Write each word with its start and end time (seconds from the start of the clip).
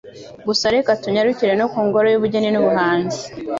Gusa 0.47 0.65
reka 0.75 0.91
tunyarukire 1.03 1.53
no 1.57 1.65
ku 1.71 1.79
ngoro 1.87 2.07
y' 2.09 2.17
Ubugeni 2.19 2.49
n'Ubuhanzi 2.51 3.21